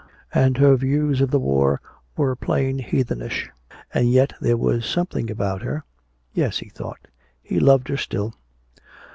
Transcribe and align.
And 0.33 0.57
her 0.57 0.75
views 0.77 1.21
of 1.21 1.29
the 1.29 1.37
war 1.39 1.79
were 2.17 2.35
plain 2.35 2.79
heathenish! 2.79 3.51
And 3.93 4.09
yet 4.11 4.33
there 4.41 4.57
was 4.57 4.83
something 4.83 5.29
about 5.29 5.61
her 5.61 5.83
yes, 6.33 6.57
he 6.57 6.69
thought, 6.69 7.07
he 7.39 7.59
loved 7.59 7.87
her 7.87 7.97
still! 7.97 8.33